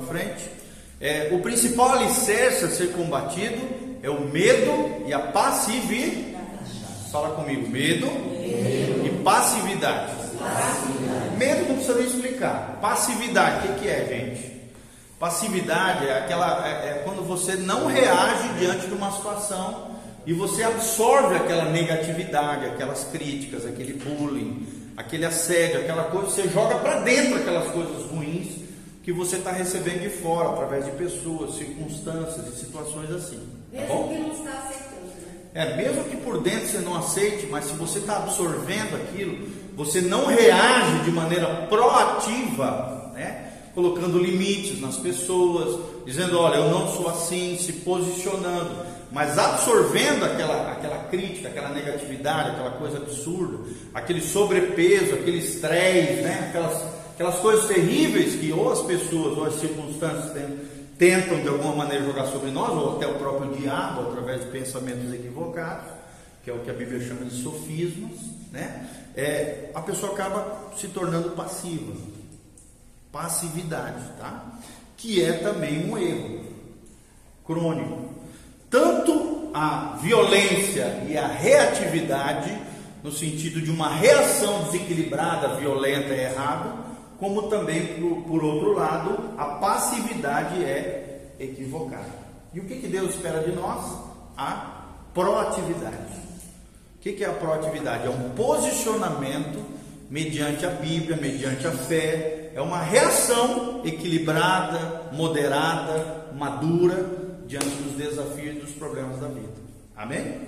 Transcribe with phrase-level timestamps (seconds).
[0.00, 0.50] para frente.
[1.00, 3.58] É, o principal alicerce a ser combatido
[4.02, 6.30] é o medo e a passividade.
[7.10, 9.06] Fala comigo, medo, medo.
[9.06, 10.12] e passividade.
[10.38, 11.36] passividade.
[11.36, 12.78] Medo não precisa nem explicar.
[12.80, 14.60] Passividade, o que, que é, gente?
[15.18, 19.90] Passividade é aquela é, é quando você não reage diante de uma situação
[20.24, 26.76] e você absorve aquela negatividade, aquelas críticas, aquele bullying, aquele assédio, aquela coisa, você joga
[26.76, 28.69] para dentro aquelas coisas ruins
[29.02, 33.40] que você está recebendo de fora, através de pessoas, circunstâncias e situações assim.
[33.72, 35.06] Tá mesmo que não está aceitando.
[35.06, 35.32] Né?
[35.54, 40.00] É, mesmo que por dentro você não aceite, mas se você está absorvendo aquilo, você
[40.00, 43.52] não reage de maneira proativa, né?
[43.74, 50.70] colocando limites nas pessoas, dizendo, olha, eu não sou assim, se posicionando mas absorvendo aquela,
[50.70, 53.58] aquela crítica, aquela negatividade, aquela coisa absurda,
[53.92, 56.46] aquele sobrepeso, aquele estresse, né?
[56.48, 56.80] aquelas,
[57.20, 60.32] aquelas coisas terríveis que ou as pessoas ou as circunstâncias
[60.96, 65.12] tentam de alguma maneira jogar sobre nós, ou até o próprio diabo, através de pensamentos
[65.12, 65.92] equivocados,
[66.42, 68.18] que é o que a Bíblia chama de sofismas,
[68.50, 68.88] né?
[69.14, 71.92] É, a pessoa acaba se tornando passiva.
[73.12, 74.58] Passividade, tá?
[74.96, 76.40] Que é também um erro
[77.44, 78.14] crônico
[78.70, 82.56] tanto a violência e a reatividade,
[83.02, 86.89] no sentido de uma reação desequilibrada, violenta e errada,
[87.20, 92.18] como também, por, por outro lado, a passividade é equivocada.
[92.52, 93.84] E o que, que Deus espera de nós?
[94.36, 96.18] A proatividade.
[96.96, 98.06] O que, que é a proatividade?
[98.06, 99.62] É um posicionamento
[100.08, 107.06] mediante a Bíblia, mediante a fé, é uma reação equilibrada, moderada, madura
[107.46, 109.60] diante dos desafios e dos problemas da vida.
[109.96, 110.18] Amém?
[110.20, 110.46] Amém.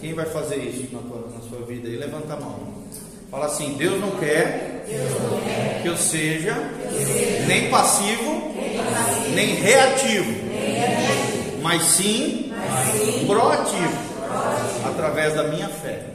[0.00, 1.96] Quem vai fazer isso na, tua, na sua vida aí?
[1.96, 2.84] Levanta a mão.
[3.30, 8.52] Fala assim: Deus não quer, Deus não quer que eu seja, eu seja nem, passivo,
[8.54, 11.28] nem passivo, nem reativo, nem reativo
[11.62, 13.88] mas, sim, mas sim proativo,
[14.26, 16.06] proativo, através da minha fé.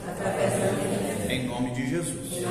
[1.29, 2.43] Em nome de Jesus.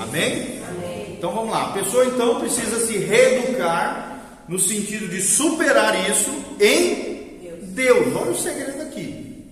[0.00, 0.60] Amém?
[0.68, 1.14] Amém?
[1.16, 1.70] Então vamos lá.
[1.70, 6.30] A pessoa então precisa se reeducar no sentido de superar isso
[6.60, 8.14] em Deus.
[8.14, 9.44] Olha o segredo aqui.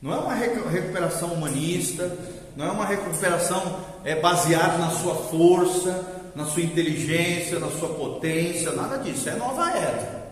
[0.00, 2.10] Não é uma recuperação humanista,
[2.56, 8.72] não é uma recuperação é, baseada na sua força, na sua inteligência, na sua potência,
[8.72, 9.28] nada disso.
[9.28, 10.22] É nova era.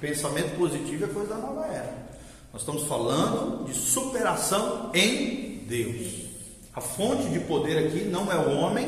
[0.00, 1.94] Pensamento positivo é coisa da nova era.
[2.52, 6.26] Nós estamos falando de superação em Deus.
[6.74, 8.86] A fonte de poder aqui não é o homem,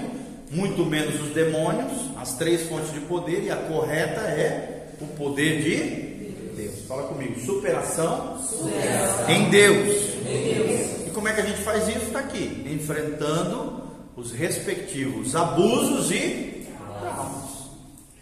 [0.51, 5.63] muito menos os demônios, as três fontes de poder, e a correta é o poder
[5.63, 6.87] de Deus.
[6.87, 9.31] Fala comigo, superação, superação.
[9.31, 9.97] Em, Deus.
[10.27, 10.98] em Deus.
[11.19, 12.07] Como é que a gente faz isso?
[12.07, 13.83] Está aqui, enfrentando
[14.15, 16.65] os respectivos abusos e
[17.01, 17.71] traumas.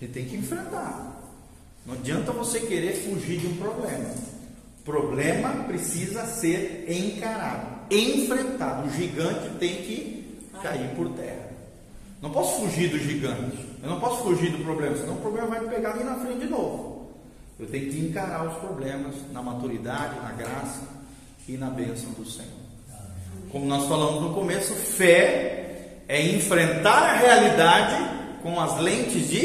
[0.01, 1.21] Gente tem que enfrentar.
[1.85, 4.15] Não adianta você querer fugir de um problema.
[4.83, 8.89] Problema precisa ser encarado, enfrentado.
[8.89, 11.51] O gigante tem que cair por terra.
[12.23, 13.59] Não posso fugir do gigante.
[13.83, 16.41] Eu não posso fugir do problema, senão o problema vai me pegar ali na frente
[16.41, 17.11] de novo.
[17.61, 20.81] Eu tenho que encarar os problemas na maturidade, na graça
[21.47, 22.66] e na bênção do Senhor.
[23.57, 27.97] Como nós falamos no começo, fé é enfrentar a realidade
[28.43, 29.41] com as lentes de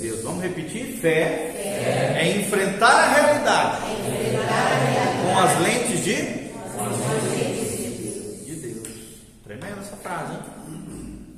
[0.00, 0.22] Deus.
[0.22, 0.96] Vamos repetir?
[0.96, 1.52] Fé,
[2.18, 3.82] é enfrentar a realidade
[5.22, 6.16] com as lentes de
[8.46, 8.88] de Deus.
[9.44, 10.40] Tremenda essa frase, hein?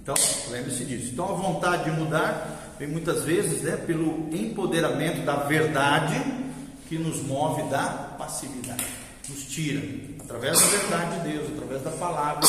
[0.01, 0.15] Então,
[0.53, 1.11] lembre-se disso.
[1.13, 6.15] Então, a vontade de mudar vem muitas vezes né, pelo empoderamento da verdade
[6.89, 8.87] que nos move da passividade,
[9.29, 9.83] nos tira,
[10.25, 12.49] através da verdade de Deus, através da palavra.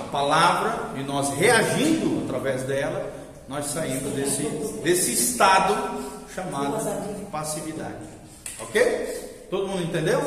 [0.00, 3.12] A palavra, e nós reagindo através dela,
[3.48, 4.42] nós saímos desse,
[4.82, 5.76] desse estado
[6.34, 6.76] chamado
[7.30, 8.06] passividade.
[8.60, 9.46] Ok?
[9.50, 10.20] Todo mundo entendeu?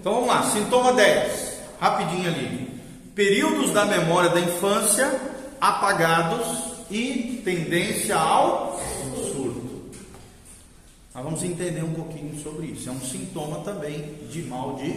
[0.00, 2.80] Então vamos lá, sintoma 10, rapidinho ali.
[3.14, 5.20] Períodos da memória da infância
[5.60, 6.46] apagados
[6.90, 8.80] e tendência ao
[9.32, 9.90] surto.
[11.14, 12.88] Nós vamos entender um pouquinho sobre isso.
[12.88, 14.92] É um sintoma também de mal de,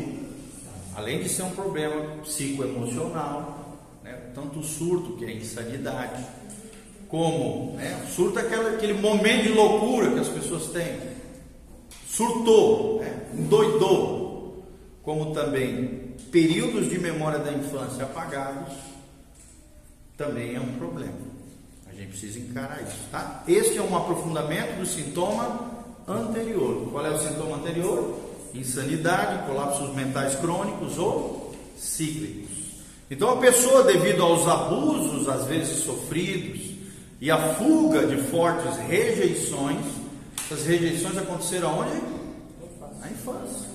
[0.95, 4.31] além de ser um problema psicoemocional, né?
[4.33, 6.25] tanto o surto, que é a insanidade,
[7.07, 8.05] como né?
[8.09, 10.99] surto é aquele, aquele momento de loucura que as pessoas têm.
[12.07, 13.27] Surtou, né?
[13.33, 14.65] endoidou,
[15.03, 18.73] como também períodos de memória da infância apagados
[20.17, 21.13] também é um problema.
[21.87, 23.43] A gente precisa encarar isso, tá?
[23.47, 25.71] Este é um aprofundamento do sintoma
[26.07, 26.89] anterior.
[26.91, 28.30] Qual é o sintoma anterior?
[28.53, 32.49] Insanidade, colapsos mentais crônicos ou cíclicos.
[33.09, 36.71] Então a pessoa, devido aos abusos às vezes sofridos
[37.19, 39.85] e a fuga de fortes rejeições,
[40.51, 42.01] Essas rejeições aconteceram aonde?
[42.99, 43.69] Na infância,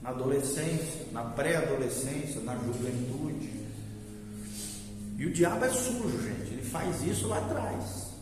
[0.00, 3.50] na adolescência, na pré-adolescência, na juventude.
[5.18, 6.52] E o diabo é sujo, gente.
[6.52, 8.12] Ele faz isso lá atrás.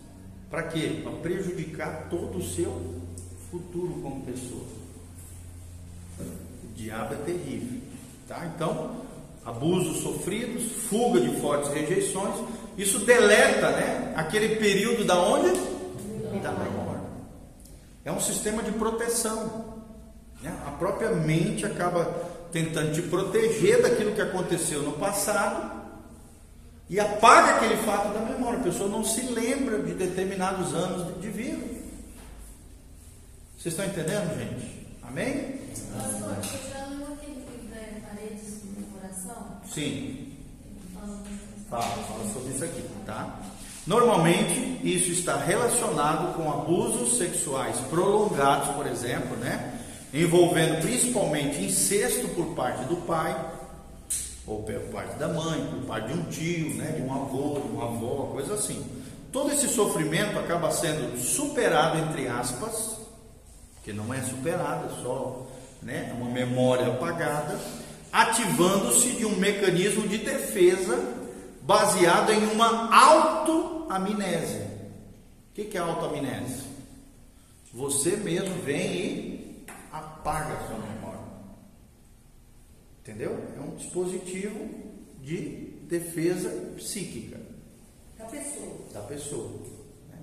[0.48, 1.02] Para quê?
[1.02, 3.02] Para prejudicar todo o seu
[3.50, 4.64] futuro como pessoa.
[6.18, 7.80] O diabo é terrível.
[8.28, 8.50] Tá?
[8.54, 8.96] Então,
[9.44, 12.34] abusos sofridos, fuga de fortes rejeições,
[12.76, 15.50] isso deleta né, aquele período da onde?
[16.42, 17.02] Da memória.
[18.04, 19.76] É um sistema de proteção.
[20.42, 20.54] Né?
[20.66, 22.04] A própria mente acaba
[22.52, 25.76] tentando te proteger daquilo que aconteceu no passado
[26.88, 28.60] e apaga aquele fato da memória.
[28.60, 31.64] A pessoa não se lembra de determinados anos de vida.
[33.58, 34.86] Vocês estão entendendo, gente?
[35.02, 35.55] Amém?
[39.76, 40.32] Sim.
[41.68, 43.40] Fala, fala sobre isso aqui, tá?
[43.86, 49.78] Normalmente, isso está relacionado com abusos sexuais prolongados, por exemplo, né?
[50.14, 53.36] Envolvendo principalmente incesto por parte do pai,
[54.46, 56.92] ou por parte da mãe, por parte de um tio, né?
[56.92, 58.82] De um avô, de uma avó, coisa assim.
[59.30, 62.96] Todo esse sofrimento acaba sendo superado, entre aspas,
[63.84, 65.45] que não é superado, é só
[65.86, 67.58] né, uma memória apagada,
[68.12, 70.98] ativando-se de um mecanismo de defesa
[71.62, 74.66] baseado em uma autoamnésia.
[75.50, 76.66] O que é autoamnésia?
[77.72, 81.20] Você mesmo vem e apaga a sua memória.
[83.02, 83.38] Entendeu?
[83.56, 84.68] É um dispositivo
[85.22, 87.38] de defesa psíquica
[88.18, 88.76] Da pessoa.
[88.92, 89.50] da pessoa.
[90.10, 90.18] né?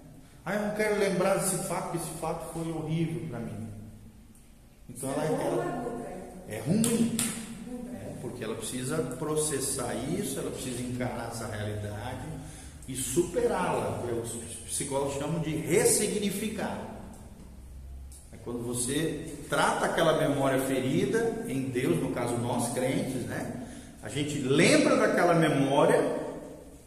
[0.45, 3.62] Ah, eu não quero lembrar desse fato, porque esse fato foi horrível para mim.
[4.95, 5.83] Então ela, ela
[6.47, 7.17] é ruim,
[7.91, 8.15] né?
[8.21, 12.27] porque ela precisa processar isso, ela precisa encarar essa realidade
[12.87, 14.03] e superá-la.
[14.23, 14.31] Os
[14.67, 16.77] psicólogos chamam de ressignificar.
[18.31, 23.61] É quando você trata aquela memória ferida em Deus, no caso nós crentes, né?
[24.01, 26.17] A gente lembra daquela memória,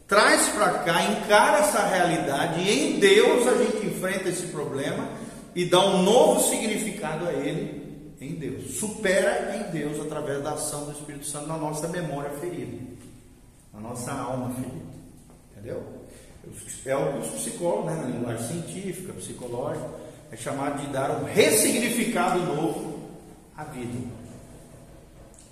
[0.07, 5.09] traz para cá, encara essa realidade e em Deus a gente enfrenta esse problema
[5.55, 7.86] e dá um novo significado a ele
[8.19, 8.75] em Deus.
[8.79, 12.77] Supera em Deus através da ação do Espírito Santo na nossa memória ferida,
[13.73, 14.85] na nossa alma ferida.
[15.51, 15.83] Entendeu?
[16.85, 19.89] É o que os psicólogos, né, na linguagem científica, psicológica,
[20.31, 22.99] é chamado de dar um ressignificado novo
[23.55, 24.07] à vida.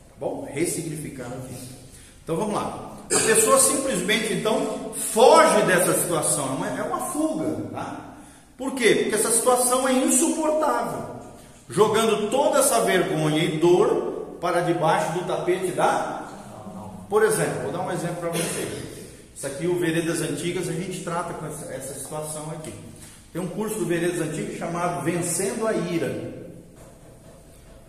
[0.09, 0.47] Tá bom?
[0.49, 1.75] Ressignificar a vida.
[2.23, 2.97] Então vamos lá.
[3.11, 8.15] A pessoa simplesmente então foge dessa situação, é uma, é uma fuga, tá?
[8.57, 8.95] Por quê?
[8.95, 11.14] Porque essa situação é insuportável,
[11.69, 16.27] jogando toda essa vergonha e dor para debaixo do tapete da.
[17.09, 18.85] Por exemplo, vou dar um exemplo para vocês.
[19.35, 22.73] Isso aqui, o Veredas Antigas, a gente trata com essa, situação aqui.
[23.33, 26.45] Tem um curso do Veredas Antigas chamado Vencendo a Ira.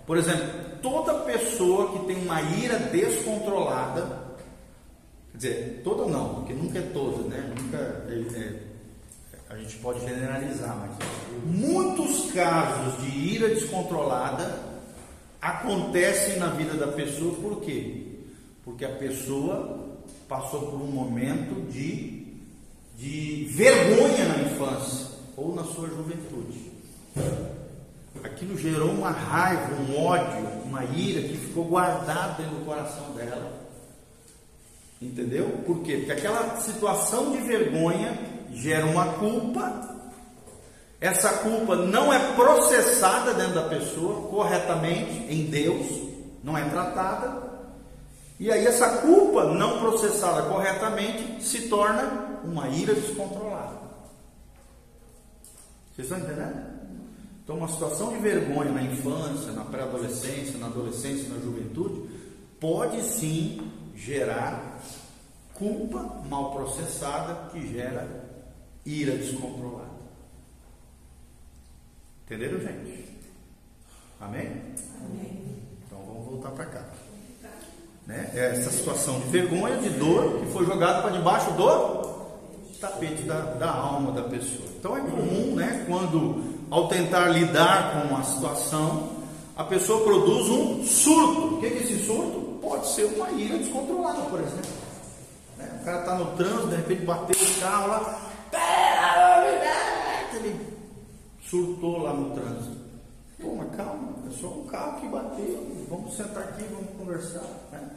[0.07, 0.47] Por exemplo,
[0.83, 4.37] toda pessoa que tem uma ira descontrolada,
[5.33, 7.53] quer dizer, toda não, porque nunca é toda, né?
[7.57, 8.53] Nunca é, é,
[9.49, 10.91] a gente pode generalizar, mas
[11.45, 14.61] muitos casos de ira descontrolada
[15.41, 18.03] acontecem na vida da pessoa, por quê?
[18.65, 19.97] Porque a pessoa
[20.29, 22.27] passou por um momento de,
[22.97, 25.07] de vergonha na infância
[25.37, 26.73] ou na sua juventude.
[28.25, 33.65] Aquilo gerou uma raiva, um ódio, uma ira que ficou guardada do coração dela.
[35.01, 35.49] Entendeu?
[35.65, 35.99] Por quê?
[35.99, 39.97] Porque aquela situação de vergonha gera uma culpa.
[41.01, 45.87] Essa culpa não é processada dentro da pessoa corretamente em Deus,
[46.43, 47.45] não é tratada.
[48.41, 53.77] E aí essa culpa não processada corretamente se torna uma ira descontrolada.
[55.95, 56.77] Vocês estão entendendo?
[57.43, 62.03] Então, uma situação de vergonha na infância, na pré-adolescência, na adolescência, na juventude,
[62.59, 64.81] pode sim gerar
[65.55, 68.26] culpa mal processada que gera
[68.87, 69.91] ira descontrolada.
[72.25, 73.05] Entenderam, gente?
[74.21, 74.51] Amém?
[75.05, 75.63] Amém.
[75.87, 76.85] Então vamos voltar para cá.
[78.07, 78.31] Né?
[78.35, 82.07] Essa situação de vergonha, de dor, que foi jogada para debaixo do
[82.81, 84.69] tapete da, da alma da pessoa.
[84.79, 89.11] Então é comum, né, quando ao tentar lidar com a situação,
[89.57, 91.55] a pessoa produz um surto.
[91.55, 92.59] O que é esse surto?
[92.61, 94.71] Pode ser uma ira descontrolada, por exemplo.
[95.57, 95.79] Né?
[95.81, 98.26] O cara está no trânsito, de repente bateu o carro lá,
[100.37, 100.67] ele
[101.49, 102.77] surtou lá no trânsito.
[103.41, 107.45] Pô, mas calma, é só um carro que bateu, vamos sentar aqui, vamos conversar.
[107.71, 107.91] Né?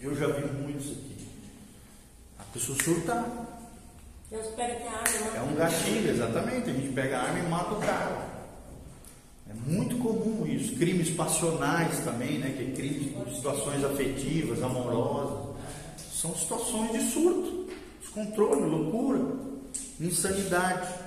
[0.00, 1.28] Eu já vi muito isso aqui.
[2.38, 3.24] A pessoa surtar.
[4.30, 6.70] Eu espero que a arma É um gatilho, exatamente.
[6.70, 8.34] A gente pega a arma e mata o cara.
[11.14, 12.54] passionais também, né?
[12.56, 15.54] Que é crise, situações afetivas, amorosas.
[16.12, 17.68] São situações de surto,
[18.00, 19.20] descontrole, loucura,
[20.00, 21.03] insanidade.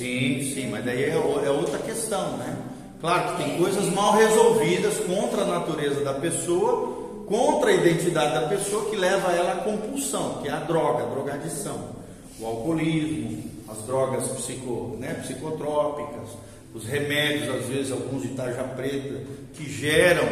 [0.00, 2.56] Sim, sim, mas daí é, é outra questão, né?
[3.02, 8.48] Claro que tem coisas mal resolvidas contra a natureza da pessoa, contra a identidade da
[8.48, 11.90] pessoa que leva ela à compulsão, que é a droga, a drogadição,
[12.38, 16.30] o alcoolismo, as drogas psico, né, psicotrópicas,
[16.74, 19.20] os remédios, às vezes alguns de tarja preta,
[19.52, 20.24] que geram,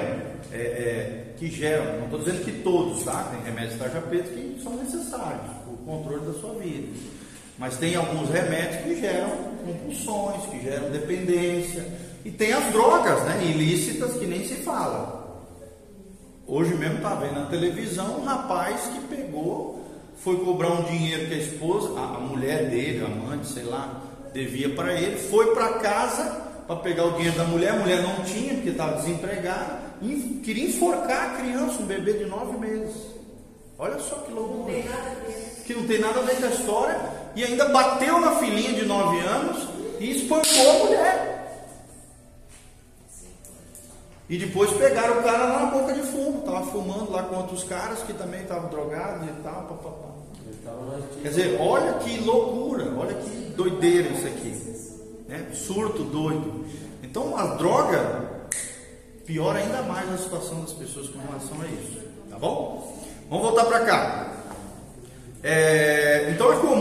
[0.50, 3.24] é, é, que geram, não estou dizendo que todos, tá?
[3.34, 7.17] Tem remédios de tarja preta que são necessários para o controle da sua vida.
[7.58, 9.30] Mas tem alguns remédios que geram
[9.66, 11.84] compulsões, que geram dependência.
[12.24, 13.44] E tem as drogas, né?
[13.44, 15.18] Ilícitas que nem se fala.
[16.46, 19.84] Hoje mesmo estava tá vendo na televisão um rapaz que pegou,
[20.16, 24.74] foi cobrar um dinheiro que a esposa, a, mulher dele, a amante, sei lá, devia
[24.74, 28.54] para ele, foi para casa para pegar o dinheiro da mulher, a mulher não tinha,
[28.54, 32.94] porque estava desempregada, e queria enforcar a criança, um bebê de nove meses.
[33.78, 34.74] Olha só que loucura.
[35.66, 37.00] Que não tem nada a ver com a história,
[37.34, 39.68] e ainda bateu na filhinha de nove anos
[40.00, 41.38] e espancou a mulher.
[44.28, 47.64] E depois pegaram o cara lá na boca de fumo, estava fumando lá com outros
[47.64, 49.62] caras que também estavam drogados e tal.
[49.62, 50.08] Pá, pá, pá.
[51.22, 54.50] Quer dizer, olha que loucura, olha que doideira isso aqui.
[55.28, 55.46] Né?
[55.54, 56.66] Surto doido.
[57.02, 58.28] Então a droga
[59.24, 62.00] piora ainda mais a situação das pessoas com relação a isso.
[62.30, 62.96] Tá bom?
[63.30, 64.32] Vamos voltar para cá.
[65.42, 66.30] É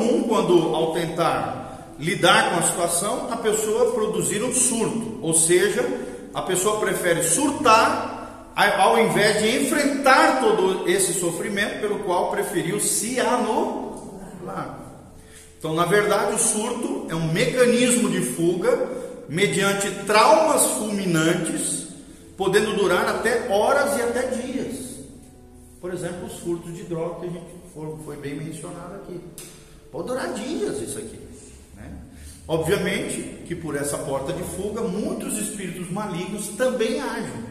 [0.07, 5.83] comum quando ao tentar lidar com a situação, a pessoa produzir um surto, ou seja,
[6.33, 8.15] a pessoa prefere surtar
[8.55, 14.79] ao invés de enfrentar todo esse sofrimento pelo qual preferiu se anular.
[15.59, 18.89] Então, na verdade, o surto é um mecanismo de fuga
[19.29, 21.87] mediante traumas fulminantes,
[22.35, 24.97] podendo durar até horas e até dias.
[25.81, 27.45] Por exemplo, os furtos de droga que a gente
[28.03, 29.19] foi bem mencionado aqui.
[29.91, 31.19] Pode durar dias isso aqui.
[31.75, 31.91] Né?
[32.47, 37.45] Obviamente que por essa porta de fuga, muitos espíritos malignos também agem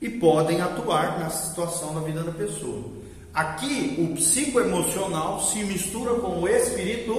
[0.00, 2.84] e podem atuar na situação da vida da pessoa.
[3.32, 7.12] Aqui, o psicoemocional se mistura com o espírito,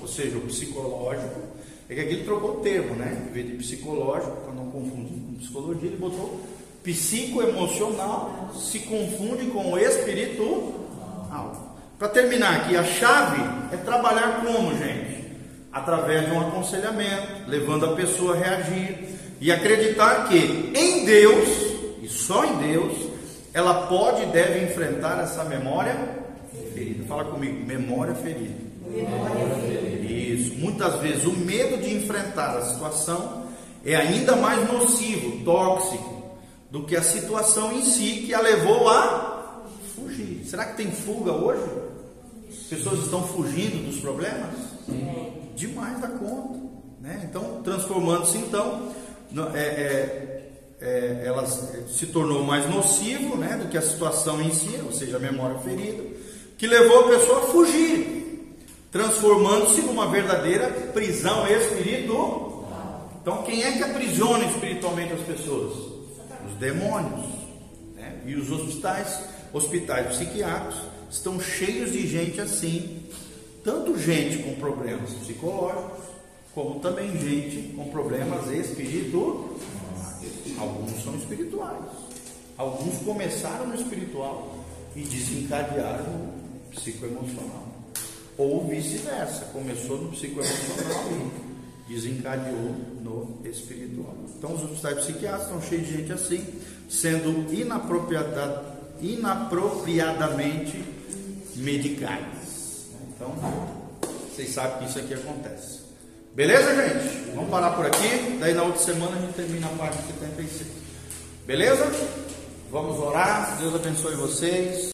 [0.00, 1.40] ou seja, o psicológico.
[1.88, 3.24] É que aqui ele trocou o termo, né?
[3.28, 6.40] Em vez de psicológico, para não confundir com psicologia, ele botou
[6.82, 10.74] psicoemocional, se confunde com o espírito
[11.98, 15.24] para terminar aqui, a chave é trabalhar como, gente?
[15.72, 18.98] Através de um aconselhamento, levando a pessoa a reagir
[19.40, 21.48] e acreditar que em Deus,
[22.02, 22.94] e só em Deus,
[23.52, 25.96] ela pode e deve enfrentar essa memória
[26.74, 27.04] ferida.
[27.06, 28.54] Fala comigo, memória ferida.
[28.86, 30.12] Memória ferida.
[30.12, 30.54] Isso.
[30.56, 33.46] Muitas vezes o medo de enfrentar a situação
[33.84, 36.36] é ainda mais nocivo, tóxico,
[36.70, 39.62] do que a situação em si que a levou a
[39.94, 40.44] fugir.
[40.44, 41.85] Será que tem fuga hoje?
[42.68, 44.54] Pessoas estão fugindo dos problemas?
[45.54, 46.58] Demais da conta.
[47.00, 47.26] Né?
[47.28, 48.92] Então, transformando-se então,
[49.54, 54.80] é, é, é, ela se tornou mais nocivo né, do que a situação em si,
[54.84, 56.02] ou seja, a memória ferida,
[56.58, 58.56] que levou a pessoa a fugir,
[58.90, 63.16] transformando-se numa verdadeira prisão espiritual.
[63.22, 65.74] Então, quem é que aprisiona espiritualmente as pessoas?
[66.48, 67.26] Os demônios.
[67.94, 68.20] Né?
[68.26, 73.02] E os hospitais hospitais psiquiátricos estão cheios de gente assim,
[73.64, 76.04] tanto gente com problemas psicológicos,
[76.54, 79.60] como também gente com problemas espirituais.
[80.58, 81.84] Alguns são espirituais,
[82.56, 87.66] alguns começaram no espiritual e desencadearam no psicoemocional,
[88.38, 91.04] ou vice-versa, começou no psicoemocional
[91.88, 94.16] e desencadeou no espiritual.
[94.38, 96.44] Então, os hospitais psiquiátricos estão cheios de gente assim,
[96.88, 100.82] sendo inapropriada inapropriadamente
[101.56, 102.86] medicadas.
[103.08, 103.34] Então,
[104.30, 105.80] vocês sabem que isso aqui acontece.
[106.34, 107.30] Beleza, gente?
[107.34, 108.36] Vamos parar por aqui.
[108.38, 110.66] Daí na outra semana a gente termina a parte 76.
[111.46, 111.90] Beleza?
[112.70, 113.56] Vamos orar.
[113.58, 114.84] Deus abençoe vocês.